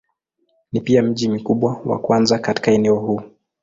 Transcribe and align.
Ni 0.71 0.81
pia 0.81 1.03
mji 1.03 1.29
mkubwa 1.29 1.81
wa 1.85 1.99
kwanza 1.99 2.39
katika 2.39 2.71
eneo 2.71 2.95
huu. 2.95 3.21